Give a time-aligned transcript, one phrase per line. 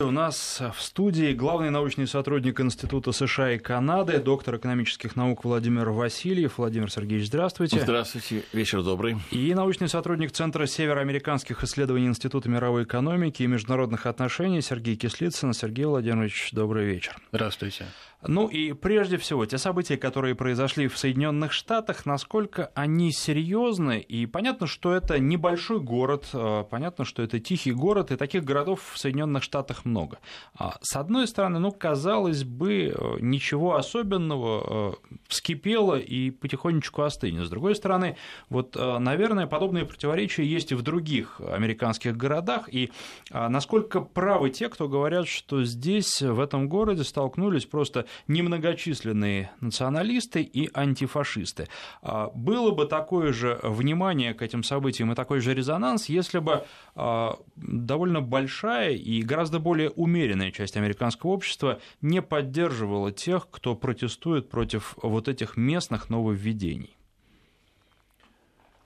[0.00, 5.90] У нас в студии главный научный сотрудник Института США и Канады, доктор экономических наук Владимир
[5.90, 6.58] Васильев.
[6.58, 7.80] Владимир Сергеевич, здравствуйте.
[7.80, 9.16] Здравствуйте, вечер добрый.
[9.32, 15.52] И научный сотрудник Центра североамериканских исследований Института мировой экономики и международных отношений Сергей Кислицын.
[15.52, 17.16] Сергей Владимирович, добрый вечер.
[17.32, 17.86] Здравствуйте.
[18.26, 24.26] Ну и прежде всего, те события, которые произошли в Соединенных Штатах, насколько они серьезны, и
[24.26, 28.98] понятно, что это небольшой город, э, понятно, что это тихий город, и таких городов в
[28.98, 30.18] Соединенных Штатах много.
[30.54, 37.46] А, с одной стороны, ну, казалось бы, э, ничего особенного, э, вскипело и потихонечку остынет.
[37.46, 38.16] С другой стороны,
[38.48, 42.90] вот, наверное, подобные противоречия есть и в других американских городах, и
[43.30, 50.70] насколько правы те, кто говорят, что здесь, в этом городе, столкнулись просто немногочисленные националисты и
[50.74, 51.68] антифашисты.
[52.02, 56.64] А, было бы такое же внимание к этим событиям и такой же резонанс, если бы
[56.94, 64.48] а, довольно большая и гораздо более умеренная часть американского общества не поддерживала тех, кто протестует
[64.48, 66.96] против вот этих местных нововведений.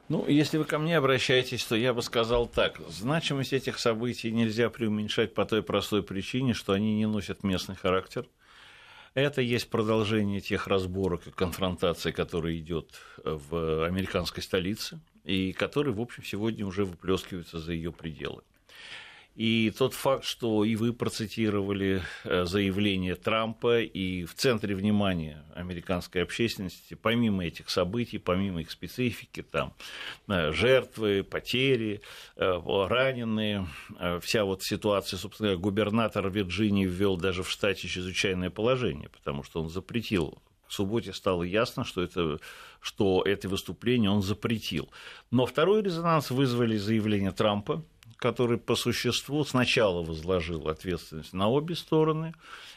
[0.08, 2.80] Ну, если вы ко мне обращаетесь, то я бы сказал так.
[2.88, 8.26] Значимость этих событий нельзя преуменьшать по той простой причине, что они не носят местный характер–
[9.14, 16.00] это есть продолжение тех разборок и конфронтаций, которые идет в американской столице, и которые, в
[16.00, 18.42] общем, сегодня уже выплескиваются за ее пределы.
[19.34, 26.22] И тот факт, что и вы процитировали э, заявление Трампа, и в центре внимания американской
[26.22, 29.72] общественности, помимо этих событий, помимо их специфики, там
[30.28, 32.02] э, жертвы, потери,
[32.36, 33.66] э, раненые,
[34.20, 39.70] вся вот ситуация, собственно, губернатор Вирджинии ввел даже в штате чрезвычайное положение, потому что он
[39.70, 42.38] запретил в субботе стало ясно, что это,
[42.80, 44.88] что это выступление он запретил.
[45.30, 47.84] Но второй резонанс вызвали заявления Трампа,
[48.22, 52.34] который по существу сначала возложил ответственность на обе стороны,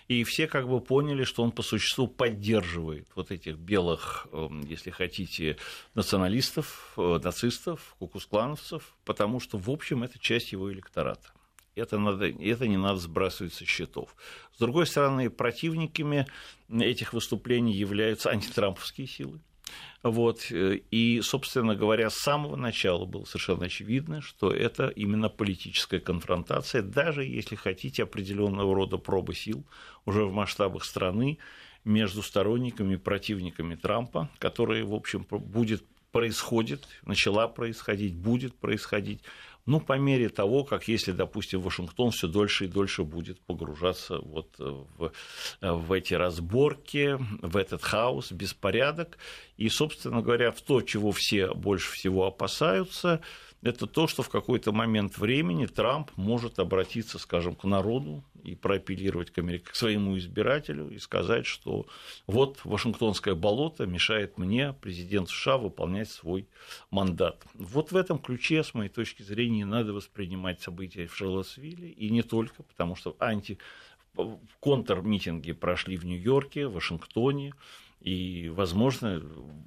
[0.07, 4.89] и все как бы поняли, что он по существу поддерживает вот этих белых, эм, если
[4.89, 5.57] хотите,
[5.93, 11.29] националистов, э, нацистов, кукусклановцев, потому что, в общем, это часть его электората.
[11.75, 14.15] Это, надо, это не надо сбрасывать со счетов.
[14.55, 16.25] С другой стороны, противниками
[16.71, 19.39] этих выступлений являются антитрамповские силы,
[20.05, 20.51] вот.
[20.51, 26.83] Э, и, собственно говоря, с самого начала было совершенно очевидно, что это именно политическая конфронтация,
[26.83, 29.65] даже если хотите определенного рода пробы сил
[30.05, 31.39] уже в масштабах страны
[31.85, 39.21] между сторонниками и противниками Трампа, которые, в общем, будет происходит, начала происходить, будет происходить
[39.65, 44.55] ну, по мере того, как если, допустим, Вашингтон все дольше и дольше будет погружаться вот
[44.59, 45.11] в,
[45.61, 49.17] в эти разборки, в этот хаос, беспорядок.
[49.57, 53.21] И, собственно говоря, в то, чего все больше всего опасаются,
[53.65, 59.31] это то, что в какой-то момент времени Трамп может обратиться, скажем, к народу и проапеллировать
[59.31, 59.71] к, Америк...
[59.71, 61.87] к своему избирателю и сказать, что
[62.27, 66.47] вот Вашингтонское болото мешает мне, президент США, выполнять свой
[66.91, 67.43] мандат.
[67.55, 72.21] Вот в этом ключе, с моей точки зрения, надо воспринимать события в Шарлотсвилле, и не
[72.21, 73.57] только, потому что анти
[74.59, 77.53] контрмитинги прошли в Нью-Йорке, Вашингтоне,
[78.05, 79.19] и, возможно,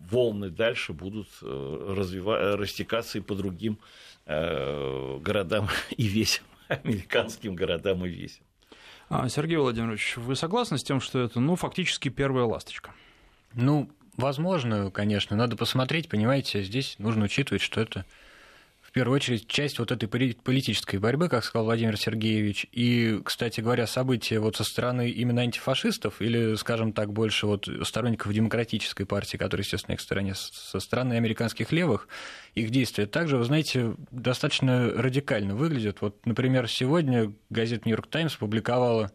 [0.08, 2.56] волны дальше будут э, развива...
[2.56, 3.78] растекаться и по другим
[4.26, 8.44] э, городам и весям, американским городам и весям.
[9.10, 12.94] А, Сергей Владимирович, вы согласны с тем, что это, ну, фактически первая ласточка?
[13.54, 15.34] Ну, возможно, конечно.
[15.34, 18.04] Надо посмотреть, понимаете, здесь нужно учитывать, что это
[18.98, 22.66] первую очередь, часть вот этой политической борьбы, как сказал Владимир Сергеевич.
[22.72, 28.32] И, кстати говоря, события вот со стороны именно антифашистов или, скажем так, больше вот сторонников
[28.32, 32.08] демократической партии, которая, естественно, их стороне, со стороны американских левых,
[32.56, 36.00] их действия также, вы знаете, достаточно радикально выглядят.
[36.00, 39.12] Вот, например, сегодня газета «Нью-Йорк Таймс» публиковала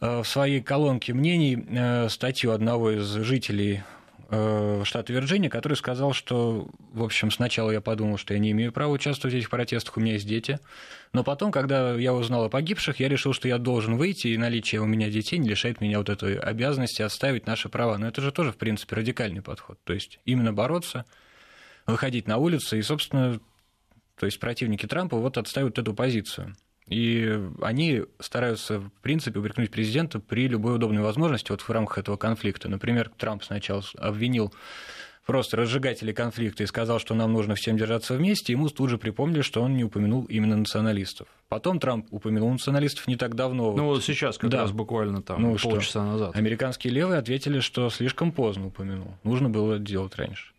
[0.00, 3.84] э, в своей колонке мнений э, статью одного из жителей
[4.28, 8.72] Э, штата Вирджиния, который сказал, что, в общем, сначала я подумал, что я не имею
[8.72, 10.58] права участвовать в этих протестах, у меня есть дети,
[11.12, 14.80] но потом, когда я узнал о погибших, я решил, что я должен выйти, и наличие
[14.80, 17.98] у меня детей не лишает меня вот этой обязанности отставить наши права.
[17.98, 19.78] Но это же тоже, в принципе, радикальный подход.
[19.84, 21.04] То есть именно бороться,
[21.86, 23.38] выходить на улицы, и, собственно,
[24.18, 26.56] то есть противники Трампа вот отстаивают эту позицию.
[26.88, 32.16] И они стараются, в принципе, упрекнуть президента при любой удобной возможности вот в рамках этого
[32.16, 32.68] конфликта.
[32.68, 34.52] Например, Трамп сначала обвинил
[35.26, 39.42] просто разжигателей конфликта и сказал, что нам нужно всем держаться вместе, ему тут же припомнили,
[39.42, 41.26] что он не упомянул именно националистов.
[41.48, 43.72] Потом Трамп упомянул националистов не так давно.
[43.72, 44.58] Ну вот сейчас, как да.
[44.62, 46.04] раз буквально там ну, полчаса что?
[46.04, 46.36] назад.
[46.36, 49.14] Американские левые ответили, что слишком поздно упомянул.
[49.24, 50.52] Нужно было это делать раньше.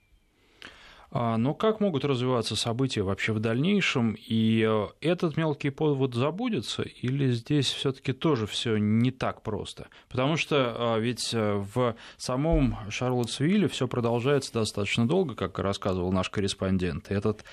[1.09, 4.17] А, но как могут развиваться события вообще в дальнейшем?
[4.17, 6.81] И э, этот мелкий повод забудется?
[6.81, 9.87] Или здесь все-таки тоже все не так просто?
[10.09, 16.29] Потому что а, ведь э, в самом Шарлоттсвилле все продолжается достаточно долго, как рассказывал наш
[16.29, 17.09] корреспондент.
[17.09, 17.45] Этот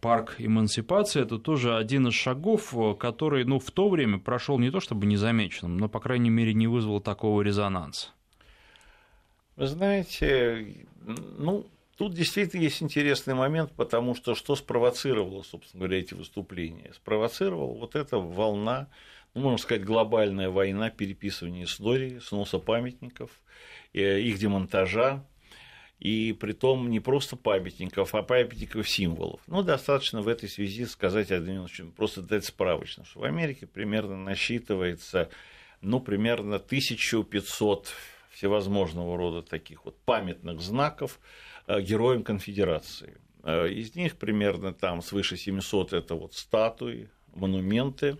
[0.00, 4.70] парк эмансипации это тоже один из шагов, э, который ну, в то время прошел не
[4.70, 8.08] то чтобы незамеченным, но, по крайней мере, не вызвал такого резонанса.
[9.56, 10.86] Вы знаете,
[11.38, 11.66] ну,
[11.98, 16.92] Тут действительно есть интересный момент, потому что что спровоцировало, собственно говоря, эти выступления?
[16.94, 18.88] Спровоцировала вот эта волна,
[19.34, 23.32] ну, можно сказать, глобальная война переписывания истории, сноса памятников,
[23.94, 25.24] э, их демонтажа,
[25.98, 29.40] и при том не просто памятников, а памятников символов.
[29.48, 31.32] Ну, достаточно в этой связи сказать
[31.96, 35.30] просто дать справочно, что в Америке примерно насчитывается,
[35.80, 37.92] ну, примерно 1500
[38.30, 41.18] всевозможного рода таких вот памятных знаков,
[41.80, 43.18] героям конфедерации.
[43.42, 48.18] Э, из них примерно там свыше 700 это вот статуи, монументы,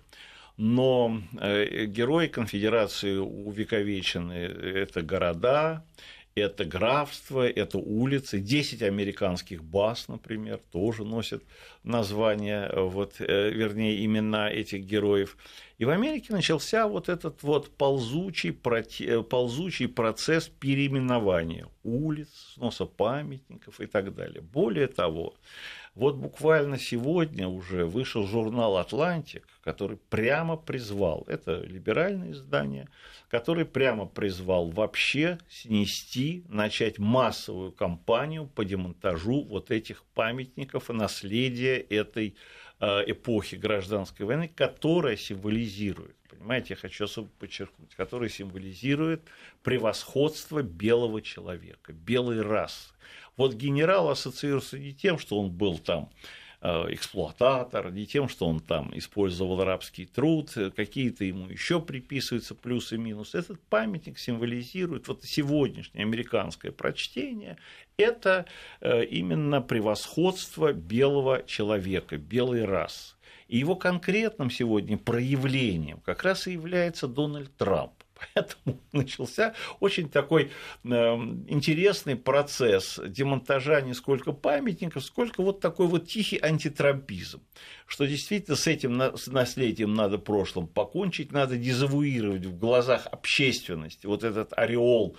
[0.57, 5.85] но э, герои конфедерации увековечены это города,
[6.35, 8.39] это графство, это улицы.
[8.39, 11.43] 10 американских баз, например, тоже носят
[11.83, 15.37] название, вот, вернее, имена этих героев.
[15.79, 23.81] И в Америке начался вот этот вот ползучий, э, ползучий процесс переименования улиц, сноса памятников
[23.81, 24.41] и так далее.
[24.41, 25.35] Более того,
[25.99, 32.89] вот буквально сегодня уже вышел журнал «Атлантик», который прямо призвал, это либеральное издание,
[33.29, 41.79] который прямо призвал вообще снести, начать массовую кампанию по демонтажу вот этих памятников и наследия
[41.79, 42.37] этой
[42.81, 49.23] Э, эпохи гражданской войны, которая символизирует, понимаете, я хочу особо подчеркнуть, которая символизирует
[49.63, 52.91] превосходство белого человека, белой расы.
[53.37, 56.11] Вот генерал ассоциируется не тем, что он был там
[56.61, 62.57] Э, эксплуататор, не тем, что он там использовал арабский труд, э, какие-то ему еще приписываются
[62.57, 63.39] плюсы и минусы.
[63.39, 67.59] Этот памятник символизирует вот сегодняшнее американское прочтение,
[67.97, 68.47] это
[68.81, 73.15] э, именно превосходство белого человека, белой расы.
[73.49, 77.93] И его конкретным сегодня проявлением как раз и является Дональд Трамп.
[78.35, 80.51] Поэтому начался очень такой
[80.85, 87.43] эм, интересный процесс демонтажа не сколько памятников, сколько вот такой вот тихий антитрампизм,
[87.87, 94.53] что действительно с этим наследием надо прошлым покончить, надо дезавуировать в глазах общественности вот этот
[94.57, 95.17] ореол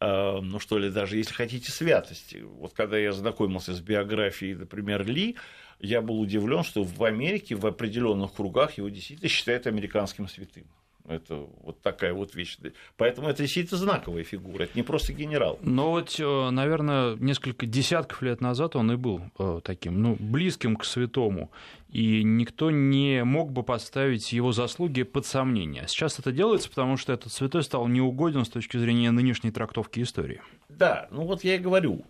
[0.00, 2.42] эм, ну что ли, даже если хотите, святости.
[2.44, 5.36] Вот когда я знакомился с биографией, например, Ли,
[5.82, 10.64] я был удивлен, что в Америке в определенных кругах его действительно считают американским святым.
[11.08, 12.58] Это вот такая вот вещь.
[12.96, 15.58] Поэтому это действительно знаковая фигура, это не просто генерал.
[15.60, 20.76] Но вот, э, наверное, несколько десятков лет назад он и был э, таким, ну, близким
[20.76, 21.50] к святому.
[21.90, 25.88] И никто не мог бы поставить его заслуги под сомнение.
[25.88, 30.40] Сейчас это делается, потому что этот святой стал неугоден с точки зрения нынешней трактовки истории.
[30.68, 32.04] Да, ну вот я и говорю,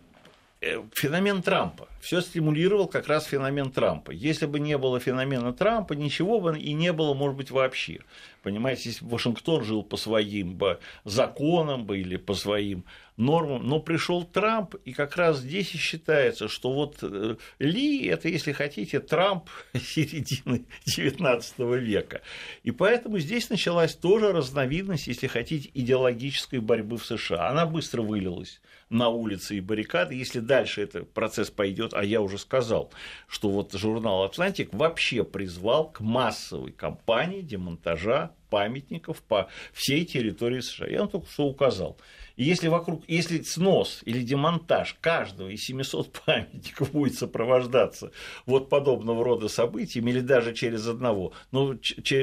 [0.92, 1.88] феномен Трампа.
[2.00, 4.12] Все стимулировал как раз феномен Трампа.
[4.12, 8.00] Если бы не было феномена Трампа, ничего бы и не было, может быть, вообще.
[8.42, 12.84] Понимаете, если бы Вашингтон жил по своим бы законам бы или по своим
[13.16, 18.28] нормам, но пришел Трамп, и как раз здесь и считается, что вот э, Ли– это,
[18.28, 22.22] если хотите, Трамп середины XIX века.
[22.62, 27.48] И поэтому здесь началась тоже разновидность, если хотите, идеологической борьбы в США.
[27.48, 28.60] Она быстро вылилась
[28.92, 30.14] на улицы и баррикады.
[30.14, 32.92] Если дальше этот процесс пойдет, а я уже сказал,
[33.26, 40.86] что вот журнал «Атлантик» вообще призвал к массовой кампании демонтажа памятников по всей территории США.
[40.86, 41.96] Я вам только что указал.
[42.36, 48.12] И если вокруг, если снос или демонтаж каждого из 700 памятников будет сопровождаться
[48.46, 51.78] вот подобного рода событиями или даже через одного, ну,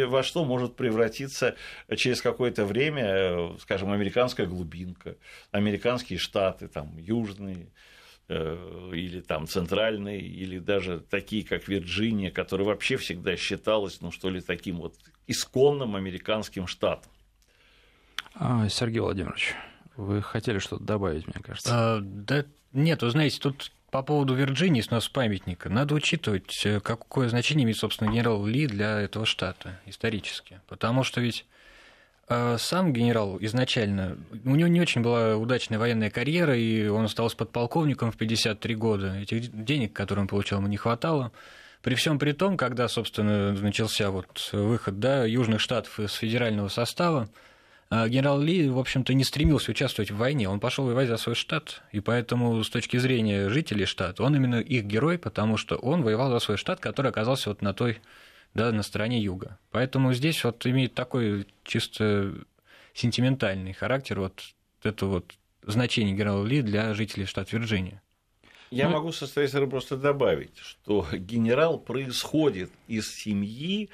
[0.08, 1.56] во что может превратиться
[1.96, 5.16] через какое-то время, э, скажем, американская глубинка,
[5.52, 7.72] американские штаты, там, южные,
[8.28, 14.30] э, или там центральные, или даже такие, как Вирджиния, которая вообще всегда считалась, ну что
[14.30, 14.96] ли, таким вот
[15.28, 17.12] исконным американским штатом.
[18.36, 19.54] А, Сергей Владимирович,
[20.00, 21.70] вы хотели что-то добавить, мне кажется?
[21.72, 27.28] А, да нет, вы знаете, тут по поводу Вирджинии, снос памятника, надо учитывать, э, какое
[27.30, 30.62] значение имеет, собственно, генерал Ли для этого штата исторически.
[30.68, 31.46] Потому что ведь
[32.28, 37.36] э, сам генерал изначально, у него не очень была удачная военная карьера, и он остался
[37.36, 39.16] подполковником в 53 года.
[39.16, 41.32] Этих денег, которые он получал, ему не хватало.
[41.82, 47.30] При всем при том, когда, собственно, начался вот выход да, Южных Штатов из федерального состава,
[47.92, 50.48] генерал Ли, в общем-то, не стремился участвовать в войне.
[50.48, 54.60] Он пошел воевать за свой штат, и поэтому с точки зрения жителей штата он именно
[54.60, 58.00] их герой, потому что он воевал за свой штат, который оказался вот на той,
[58.54, 59.58] да, на стороне юга.
[59.72, 62.34] Поэтому здесь вот имеет такой чисто
[62.94, 64.44] сентиментальный характер вот
[64.84, 68.02] это вот значение генерала Ли для жителей штата Вирджиния.
[68.72, 73.90] Я ну, могу со своей стороны просто добавить, что генерал происходит из семьи,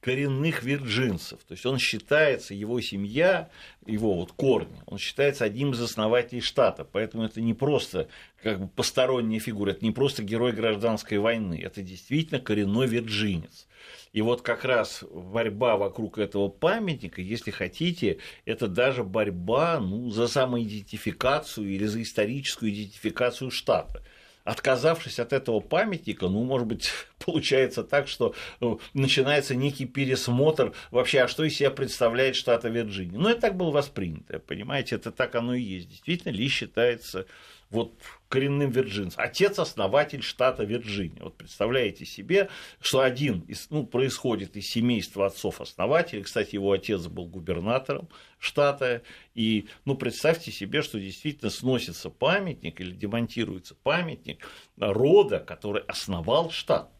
[0.00, 1.40] коренных вирджинцев.
[1.44, 3.50] То есть он считается, его семья,
[3.86, 6.84] его вот корни, он считается одним из основателей штата.
[6.84, 8.08] Поэтому это не просто
[8.42, 13.66] как бы посторонняя фигура, это не просто герой гражданской войны, это действительно коренной вирджинец.
[14.12, 20.28] И вот как раз борьба вокруг этого памятника, если хотите, это даже борьба ну, за
[20.28, 24.02] самоидентификацию или за историческую идентификацию штата
[24.48, 26.90] отказавшись от этого памятника, ну, может быть,
[27.24, 33.18] получается так, что ну, начинается некий пересмотр вообще, а что из себя представляет штата Вирджиния.
[33.18, 35.88] Ну, это так было воспринято, понимаете, это так оно и есть.
[35.90, 37.26] Действительно, Ли считается
[37.70, 37.94] вот
[38.28, 39.20] коренным вирджинцем.
[39.22, 41.22] Отец основатель штата Вирджиния.
[41.22, 42.48] Вот представляете себе,
[42.80, 46.22] что один из, ну, происходит из семейства отцов-основателей.
[46.22, 48.08] Кстати, его отец был губернатором
[48.38, 49.02] штата.
[49.34, 54.46] И ну, представьте себе, что действительно сносится памятник или демонтируется памятник
[54.76, 56.90] рода, который основал штат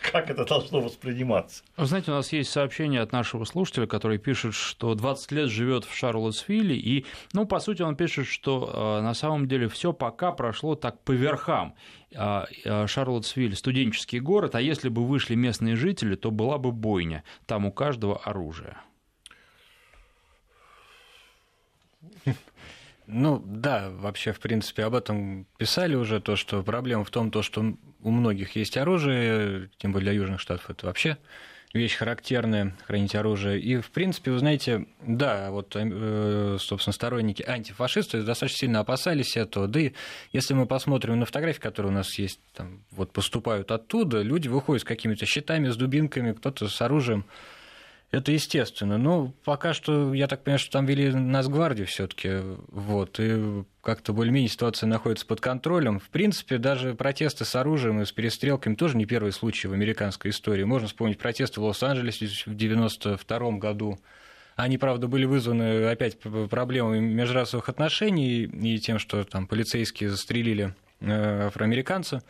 [0.00, 1.62] как это должно восприниматься.
[1.76, 5.84] Вы знаете, у нас есть сообщение от нашего слушателя, который пишет, что 20 лет живет
[5.84, 10.32] в Шарлотсвилле, и, ну, по сути, он пишет, что э, на самом деле все пока
[10.32, 11.74] прошло так по верхам.
[12.12, 17.24] Э, э, Шарлотсвиль– студенческий город, а если бы вышли местные жители, то была бы бойня.
[17.46, 18.76] Там у каждого оружие.
[23.12, 27.42] Ну да, вообще, в принципе, об этом писали уже, то, что проблема в том, то,
[27.42, 31.18] что у многих есть оружие, тем более для южных штатов это вообще
[31.72, 33.60] вещь характерная, хранить оружие.
[33.60, 39.68] И, в принципе, вы знаете, да, вот, э, собственно, сторонники антифашистов достаточно сильно опасались этого.
[39.68, 39.92] Да и
[40.32, 44.82] если мы посмотрим на фотографии, которые у нас есть, там, вот поступают оттуда, люди выходят
[44.82, 47.24] с какими-то щитами, с дубинками, кто-то с оружием.
[48.10, 48.98] Это естественно.
[48.98, 53.64] Но пока что, я так понимаю, что там вели нас гвардию все таки вот, и
[53.82, 56.00] как-то более-менее ситуация находится под контролем.
[56.00, 60.32] В принципе, даже протесты с оружием и с перестрелками тоже не первый случай в американской
[60.32, 60.64] истории.
[60.64, 64.00] Можно вспомнить протесты в Лос-Анджелесе в 1992 году.
[64.56, 71.46] Они, правда, были вызваны опять проблемами межрасовых отношений и тем, что там полицейские застрелили э,
[71.46, 72.24] афроамериканца.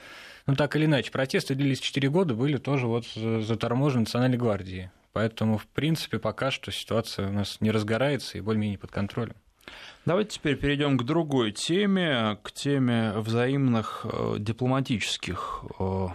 [0.46, 4.90] Но так или иначе, протесты длились 4 года, были тоже вот заторможены Национальной гвардией.
[5.12, 9.34] Поэтому, в принципе, пока что ситуация у нас не разгорается и более-менее под контролем.
[10.06, 16.06] Давайте теперь перейдем к другой теме, к теме взаимных э, дипломатических э,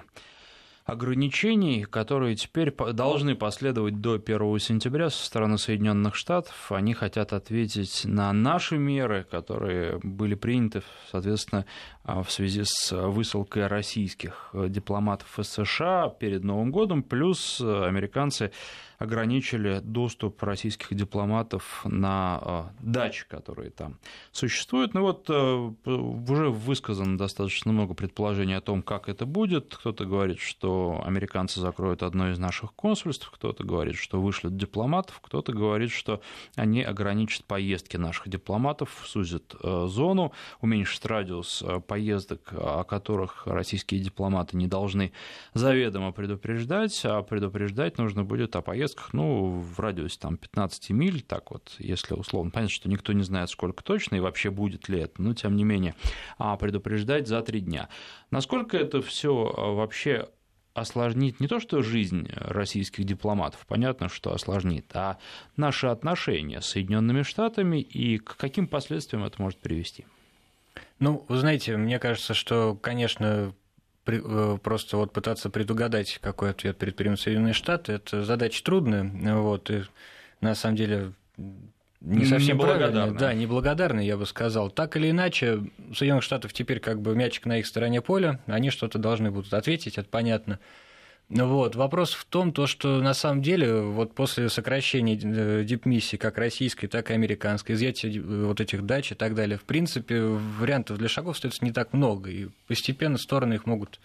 [0.85, 6.71] ограничений, которые теперь должны последовать до 1 сентября со стороны Соединенных Штатов.
[6.71, 11.67] Они хотят ответить на наши меры, которые были приняты, соответственно,
[12.05, 18.51] э, в связи с высылкой российских дипломатов из США перед Новым годом, плюс американцы
[18.97, 23.99] ограничили доступ российских дипломатов на а, дачи, которые там
[24.31, 24.93] существуют.
[24.93, 29.75] Ну вот э, уже высказано достаточно много предположений о том, как это будет.
[29.75, 35.51] Кто-то говорит, что американцы закроют одно из наших консульств, кто-то говорит, что вышлют дипломатов, кто-то
[35.51, 36.21] говорит, что
[36.55, 43.99] они ограничат поездки наших дипломатов, сузят э, зону, уменьшат радиус э, поездок, о которых российские
[43.99, 45.11] дипломаты не должны
[45.53, 51.21] заведомо предупреждать, а предупреждать нужно будет о поездках поездках, ну, в радиусе там 15 миль,
[51.23, 54.99] так вот, если условно, понятно, что никто не знает, сколько точно и вообще будет ли
[54.99, 55.95] это, но тем не менее,
[56.37, 57.89] а предупреждать за три дня.
[58.29, 60.29] Насколько это все а, вообще
[60.75, 65.17] осложнит не то, что жизнь российских дипломатов, понятно, что осложнит, а
[65.55, 70.05] наши отношения с Соединенными Штатами и к каким последствиям это может привести?
[70.99, 73.53] Ну, вы знаете, мне кажется, что, конечно,
[74.05, 79.03] просто вот пытаться предугадать, какой ответ предпримут Соединенные Штаты, это задача трудная,
[79.35, 79.83] вот, и
[80.41, 81.13] на самом деле
[82.01, 84.69] не совсем правильно, да, неблагодарный, я бы сказал.
[84.69, 88.99] Так или иначе, Соединенных Штатов теперь как бы мячик на их стороне поля, они что-то
[88.99, 90.59] должны будут ответить, это понятно.
[91.29, 91.75] Ну вот.
[91.75, 96.87] Вопрос в том, то, что на самом деле вот после сокращения э, дипмиссии как российской,
[96.87, 101.35] так и американской, изъятия вот этих дач и так далее, в принципе, вариантов для шагов
[101.35, 103.99] остается не так много, и постепенно стороны их могут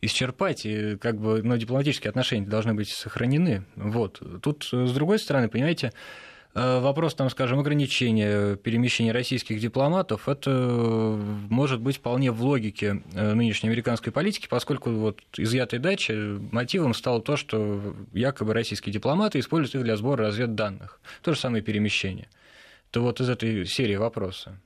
[0.00, 3.64] исчерпать, и как бы, но дипломатические отношения должны быть сохранены.
[3.76, 4.22] Вот.
[4.42, 11.80] Тут, с другой стороны, понимаете, Э, вопрос, там, скажем, ограничения перемещения российских дипломатов, это может
[11.80, 16.12] быть вполне в логике э, нынешней американской политики, поскольку вот изъятой дачи
[16.52, 21.00] мотивом стало то, что якобы российские дипломаты используют их для сбора разведданных.
[21.22, 22.28] То же самое перемещение.
[22.90, 24.58] Это вот из этой серии вопроса.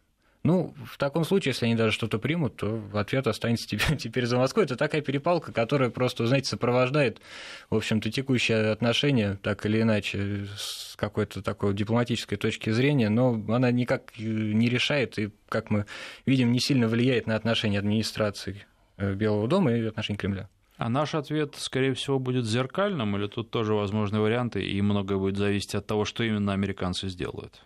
[0.42, 4.38] Ну, в таком случае, если они даже что-то примут, то ответ останется теперь, теперь за
[4.38, 4.64] Москвой.
[4.64, 7.20] Это такая перепалка, которая просто, знаете, сопровождает,
[7.68, 13.70] в общем-то, текущие отношения, так или иначе, с какой-то такой дипломатической точки зрения, но она
[13.70, 15.84] никак не решает и, как мы
[16.24, 18.64] видим, не сильно влияет на отношения администрации
[18.96, 20.48] э, Белого дома и отношения Кремля.
[20.78, 25.36] А наш ответ, скорее всего, будет зеркальным, или тут тоже возможны варианты, и многое будет
[25.36, 27.60] зависеть от того, что именно американцы сделают?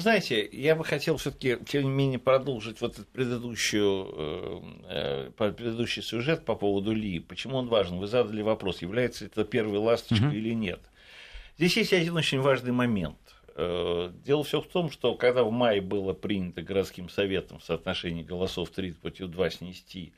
[0.00, 4.08] Знаете, я бы хотел все-таки, тем не менее, продолжить вот этот предыдущую,
[4.88, 7.20] э, э предыдущий сюжет по поводу Ли.
[7.20, 7.98] Почему он важен?
[7.98, 10.36] Вы задали вопрос, является это первой ласточкой угу.
[10.36, 10.80] или нет.
[11.56, 13.18] Здесь есть один очень важный момент.
[13.54, 18.22] Э, дело все в том, что когда в мае было принято городским советом в соотношении
[18.22, 20.12] голосов 3 против 2 снести,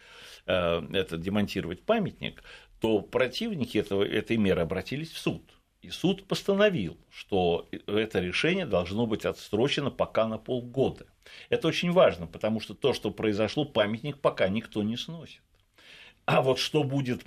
[0.47, 2.43] это демонтировать памятник,
[2.81, 5.43] то противники этого, этой меры обратились в суд–
[5.83, 11.07] и суд постановил, что это решение должно быть отсрочено пока на полгода.
[11.49, 15.43] Это очень важно, потому что то, что произошло, памятник пока никто не сносит.
[16.27, 17.25] А вот что будет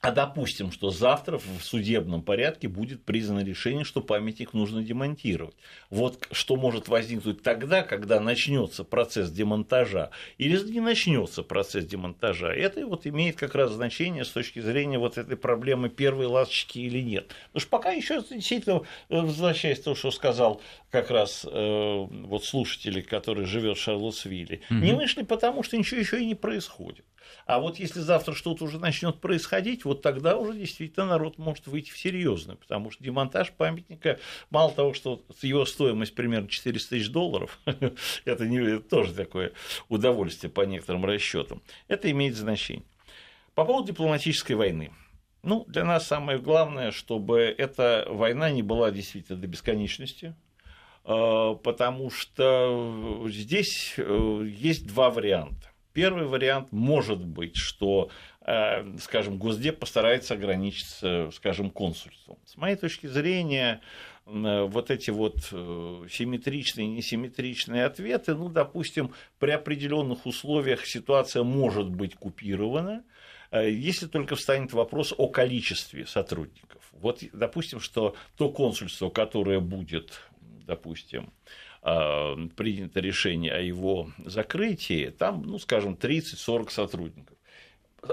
[0.00, 5.56] а допустим, что завтра в судебном порядке будет признано решение, что памятник нужно демонтировать.
[5.90, 12.48] Вот что может возникнуть тогда, когда начнется процесс демонтажа, или не начнется процесс демонтажа.
[12.48, 17.00] Это вот имеет как раз значение с точки зрения вот этой проблемы первой ласточки или
[17.00, 17.34] нет.
[17.52, 20.60] Потому что пока еще действительно, э, возвращаясь к тому, что сказал
[20.92, 24.78] как раз э, вот слушатели, который живет в Шарлотсвилле, угу.
[24.78, 27.04] не вышли потому, что ничего еще и не происходит.
[27.46, 31.90] А вот если завтра что-то уже начнет происходить, вот тогда уже действительно народ может выйти
[31.90, 34.18] в серьезный, потому что демонтаж памятника,
[34.50, 37.58] мало того, что его стоимость примерно 400 тысяч долларов,
[38.24, 39.52] это, не, это тоже такое
[39.88, 42.84] удовольствие по некоторым расчетам, это имеет значение.
[43.54, 44.92] По поводу дипломатической войны.
[45.42, 50.34] Ну, для нас самое главное, чтобы эта война не была действительно до бесконечности,
[51.04, 55.67] а, потому что здесь э, есть два варианта.
[55.98, 58.08] Первый вариант может быть, что,
[58.46, 62.38] э, скажем, Госдеп постарается ограничиться, скажем, консульством.
[62.44, 63.80] С моей точки зрения,
[64.24, 71.42] э, вот эти вот э, симметричные и несимметричные ответы, ну, допустим, при определенных условиях ситуация
[71.42, 73.02] может быть купирована,
[73.50, 76.92] если только встанет вопрос о количестве сотрудников.
[76.92, 80.12] Вот, допустим, что то консульство, которое будет,
[80.68, 81.32] допустим,
[81.82, 87.36] а, принято решение о его закрытии, там, ну, скажем, 30-40 сотрудников.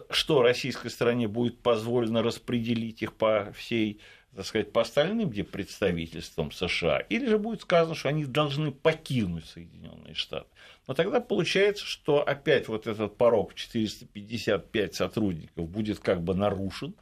[0.09, 3.99] Что российской стране будет позволено распределить их по всей
[4.35, 9.45] так сказать, по остальным где представительствам США, или же будет сказано, что они должны покинуть
[9.45, 10.47] Соединенные Штаты.
[10.87, 16.95] Но тогда получается, что опять вот этот порог 455 сотрудников будет как бы нарушен,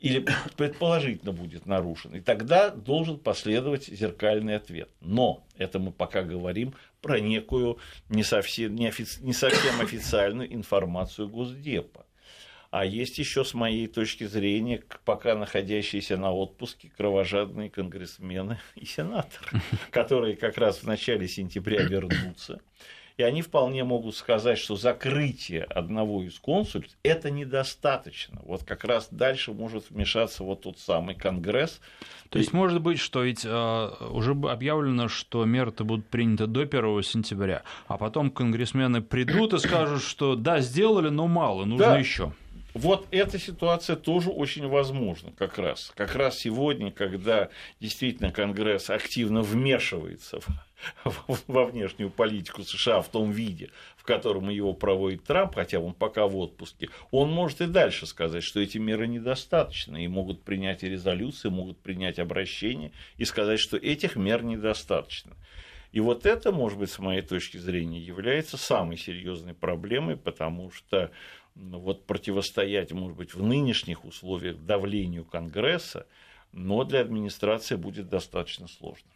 [0.00, 0.24] или
[0.56, 2.14] предположительно будет нарушен.
[2.14, 4.90] И тогда должен последовать зеркальный ответ.
[5.00, 7.78] Но это мы пока говорим про некую
[8.08, 12.06] не совсем, не, офици, не совсем официальную информацию Госдепа.
[12.70, 19.62] А есть еще, с моей точки зрения, пока находящиеся на отпуске кровожадные конгрессмены и сенаторы,
[19.90, 22.60] которые как раз в начале сентября вернутся
[23.16, 28.40] и они вполне могут сказать, что закрытие одного из консульств– это недостаточно.
[28.44, 31.80] Вот как раз дальше может вмешаться вот тот самый Конгресс.
[32.28, 37.02] То есть, может быть, что ведь э, уже объявлено, что меры-то будут приняты до 1
[37.02, 41.98] сентября, а потом конгрессмены придут и скажут, что да, сделали, но мало, нужно да.
[41.98, 42.32] еще.
[42.76, 45.92] Вот эта ситуация тоже очень возможна как раз.
[45.96, 47.48] Как раз сегодня, когда
[47.80, 50.48] действительно Конгресс активно вмешивается в,
[51.46, 56.26] во внешнюю политику США в том виде, в котором его проводит Трамп, хотя он пока
[56.26, 61.48] в отпуске, он может и дальше сказать, что эти меры недостаточны, и могут принять резолюции,
[61.48, 65.36] могут принять обращение и сказать, что этих мер недостаточно.
[65.92, 71.10] И вот это, может быть, с моей точки зрения, является самой серьезной проблемой, потому что
[71.54, 76.06] вот противостоять, может быть, в нынешних условиях давлению Конгресса,
[76.52, 79.08] но для администрации будет достаточно сложно.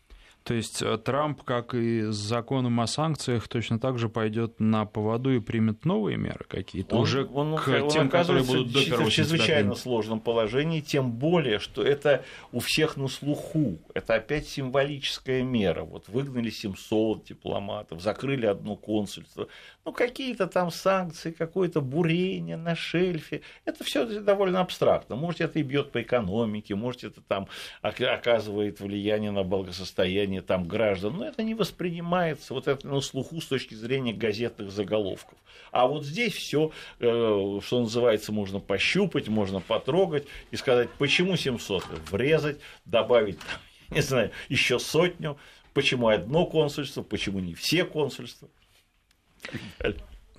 [0.45, 4.87] То есть э, Трамп, как и с законом о санкциях, точно так же пойдет на
[4.87, 8.81] поводу и примет новые меры какие-то он, уже он, к он, тем, которые будут до
[9.05, 13.79] В чрезвычайно сложном положении, тем более, что это у всех на слуху.
[13.93, 15.85] Это опять символическая мера.
[15.85, 19.49] Вот выгнали 700 дипломатов, закрыли одно консульство.
[19.85, 23.43] Ну, какие-то там санкции, какое-то бурение на шельфе.
[23.65, 25.17] Это все довольно абстрактно.
[25.17, 27.49] Может, это и бьет по экономике, может, это там
[27.83, 33.41] оказывает влияние на благосостояние состояние там граждан, но это не воспринимается вот это на слуху
[33.41, 35.37] с точки зрения газетных заголовков.
[35.73, 41.85] А вот здесь все, э, что называется, можно пощупать, можно потрогать и сказать, почему 700,
[42.11, 43.39] врезать, добавить
[43.91, 45.37] не знаю, еще сотню,
[45.75, 48.49] почему одно консульство, почему не все консульства.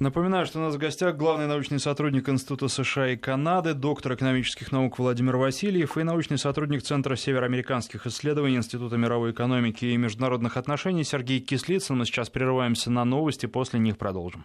[0.02, 4.72] Напоминаю, что у нас в гостях главный научный сотрудник Института США и Канады, доктор экономических
[4.72, 11.04] наук Владимир Васильев и научный сотрудник Центра североамериканских исследований Института мировой экономики и международных отношений
[11.04, 12.00] Сергей Кислицын.
[12.00, 14.44] Мы сейчас прерываемся на новости, после них продолжим.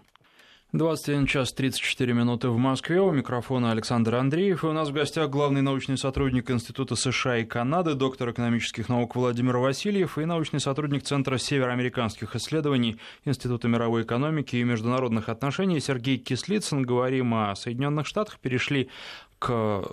[0.73, 3.01] 21 час 34 минуты в Москве.
[3.01, 4.65] У микрофона Александр Андреев.
[4.65, 9.15] И у нас в гостях главный научный сотрудник Института США и Канады, доктор экономических наук
[9.15, 16.19] Владимир Васильев и научный сотрудник Центра североамериканских исследований Института мировой экономики и международных отношений Сергей
[16.19, 16.83] Кислицын.
[16.83, 18.41] Говорим о Соединенных Штатах.
[18.41, 18.91] Перешли
[19.39, 19.85] к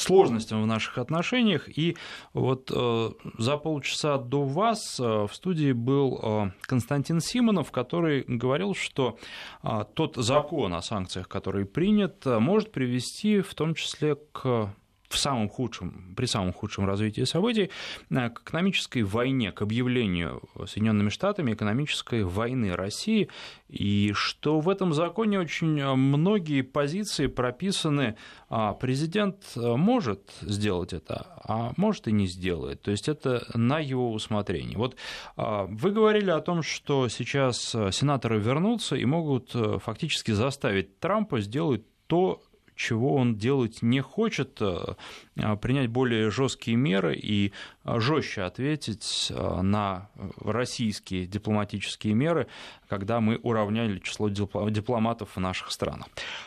[0.00, 1.68] сложностям в наших отношениях.
[1.76, 1.96] И
[2.32, 8.74] вот э, за полчаса до вас э, в студии был э, Константин Симонов, который говорил,
[8.74, 9.18] что
[9.62, 14.74] э, тот закон о санкциях, который принят, э, может привести в том числе к
[15.10, 17.70] в самом худшем, при самом худшем развитии событий
[18.10, 23.28] э, к экономической войне, к объявлению Соединенными Штатами экономической войны России,
[23.68, 28.16] и что в этом законе очень многие позиции прописаны,
[28.48, 34.12] а президент может сделать это, а может и не сделает, то есть это на его
[34.12, 34.78] усмотрение.
[34.78, 34.96] Вот
[35.36, 37.58] а, вы говорили о том, что сейчас
[37.90, 42.42] сенаторы вернутся и могут э, фактически заставить Трампа сделать то,
[42.80, 44.94] чего он делать не хочет, э,
[45.36, 47.52] а, принять более жесткие меры и
[47.84, 50.08] э, жестче ответить э, на
[50.40, 52.46] российские дипломатические меры,
[52.88, 56.06] когда мы уравняли число дипломатов в наших странах.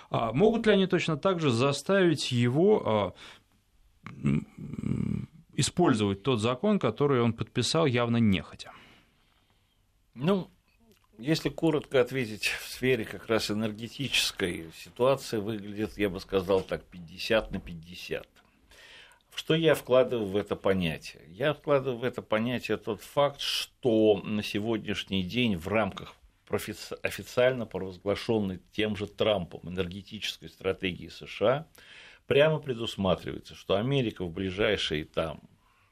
[0.09, 3.13] А могут ли они точно так же заставить его
[5.53, 8.71] использовать тот закон, который он подписал явно нехотя?
[10.15, 10.49] Ну,
[11.17, 17.51] если коротко ответить, в сфере как раз энергетической ситуация выглядит, я бы сказал так, 50
[17.51, 18.27] на 50.
[19.35, 21.23] Что я вкладываю в это понятие?
[21.27, 26.15] Я вкладываю в это понятие тот факт, что на сегодняшний день в рамках
[27.01, 31.67] официально провозглашенной тем же Трампом энергетической стратегии США
[32.27, 35.41] прямо предусматривается, что Америка в ближайшие там,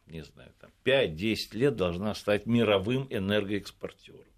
[0.06, 4.31] не знаю, там 5-10 лет должна стать мировым энергоэкспортером.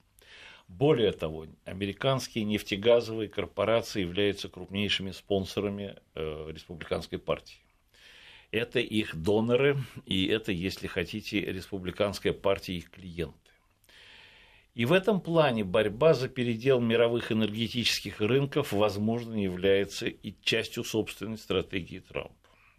[0.77, 7.59] Более того, американские нефтегазовые корпорации являются крупнейшими спонсорами э, республиканской партии.
[8.49, 13.38] Это их доноры, и это, если хотите, республиканская партия их клиенты.
[14.73, 21.38] И в этом плане борьба за передел мировых энергетических рынков, возможно, является и частью собственной
[21.38, 22.33] стратегии Трампа.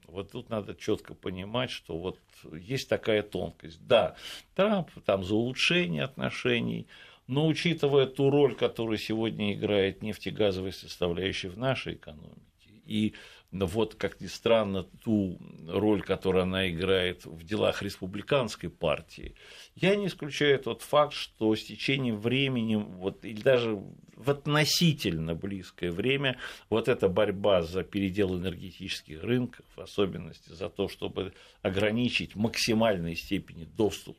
[0.08, 2.18] Вот тут надо четко понимать, что вот
[2.52, 3.86] есть такая тонкость.
[3.86, 4.16] Да,
[4.56, 6.88] Трамп там за улучшение отношений,
[7.26, 12.40] но учитывая ту роль, которую сегодня играет нефтегазовая составляющая в нашей экономике,
[12.86, 13.14] и
[13.52, 19.36] вот, как ни странно, ту роль, которую она играет в делах республиканской партии,
[19.76, 23.80] я не исключаю тот факт, что с течением времени, вот, или даже
[24.16, 30.88] в относительно близкое время, вот эта борьба за передел энергетических рынков, в особенности за то,
[30.88, 34.16] чтобы ограничить в максимальной степени доступ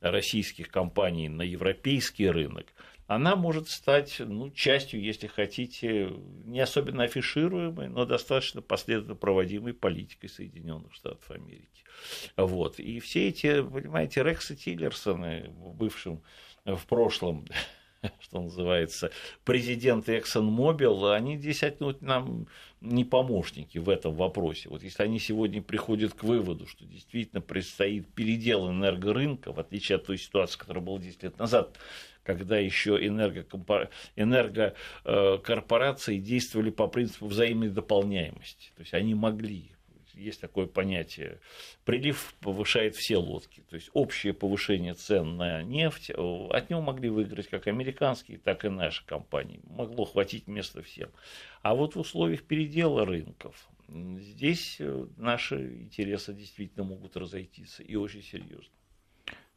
[0.00, 2.66] российских компаний на европейский рынок,
[3.14, 6.12] она может стать ну, частью, если хотите,
[6.44, 11.84] не особенно афишируемой, но достаточно последовательно проводимой политикой Соединенных Штатов Америки.
[12.36, 12.78] Вот.
[12.78, 16.22] И все эти, понимаете, Рексы Тиллерсоны, бывшим
[16.64, 17.46] в прошлом
[18.20, 19.10] что называется,
[19.44, 22.46] президенты ExxonMobil, они здесь отнюдь нам
[22.80, 24.68] не помощники в этом вопросе.
[24.68, 30.06] Вот если они сегодня приходят к выводу, что действительно предстоит передел энергорынка, в отличие от
[30.06, 31.78] той ситуации, которая была 10 лет назад,
[32.22, 32.98] когда еще
[34.16, 38.72] энергокорпорации действовали по принципу взаимной дополняемости.
[38.76, 39.70] То есть они могли
[40.14, 41.40] есть такое понятие.
[41.86, 43.64] Прилив повышает все лодки.
[43.70, 48.68] То есть общее повышение цен на нефть, от него могли выиграть как американские, так и
[48.68, 49.60] наши компании.
[49.64, 51.08] Могло хватить места всем.
[51.62, 58.22] А вот в условиях передела рынков здесь э, наши интересы действительно могут разойтись и очень
[58.22, 58.72] серьезно.